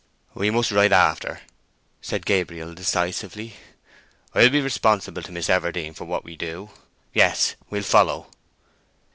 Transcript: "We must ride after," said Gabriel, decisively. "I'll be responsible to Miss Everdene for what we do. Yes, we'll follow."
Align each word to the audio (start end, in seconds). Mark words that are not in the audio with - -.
"We 0.33 0.49
must 0.49 0.71
ride 0.71 0.91
after," 0.93 1.41
said 2.01 2.25
Gabriel, 2.25 2.73
decisively. 2.73 3.57
"I'll 4.33 4.49
be 4.49 4.59
responsible 4.59 5.21
to 5.21 5.31
Miss 5.31 5.47
Everdene 5.47 5.93
for 5.95 6.05
what 6.05 6.23
we 6.23 6.35
do. 6.35 6.71
Yes, 7.13 7.55
we'll 7.69 7.83
follow." 7.83 8.25